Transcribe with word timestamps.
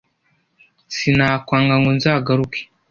sinakwanga 0.95 1.73
ngo 1.79 1.89
nzagaruke 1.97 2.61